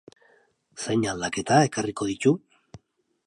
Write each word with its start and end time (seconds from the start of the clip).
Zein 0.85 1.05
aldaketa 1.11 1.59
ekarriko 1.67 2.07
ditu? 2.13 2.35